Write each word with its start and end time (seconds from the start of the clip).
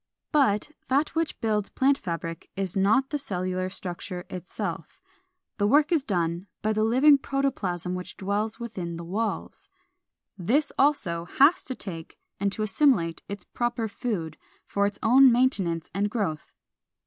454. 0.31 0.49
But 0.81 0.87
that 0.87 1.09
which 1.13 1.39
builds 1.41 1.69
plant 1.69 1.95
fabric 1.95 2.49
is 2.55 2.75
not 2.75 3.11
the 3.11 3.19
cellular 3.19 3.69
structure 3.69 4.25
itself; 4.31 4.99
the 5.59 5.67
work 5.67 5.91
is 5.91 6.01
done 6.01 6.47
by 6.63 6.73
the 6.73 6.83
living 6.83 7.19
protoplasm 7.19 7.93
which 7.93 8.17
dwells 8.17 8.59
within 8.59 8.97
the 8.97 9.03
walls. 9.03 9.69
This 10.39 10.71
also 10.75 11.25
has 11.25 11.63
to 11.65 11.75
take 11.75 12.17
and 12.39 12.51
to 12.51 12.63
assimilate 12.63 13.21
its 13.29 13.43
proper 13.43 13.87
food, 13.87 14.37
for 14.65 14.87
its 14.87 14.97
own 15.03 15.31
maintenance 15.31 15.91
and 15.93 16.09
growth. 16.09 16.55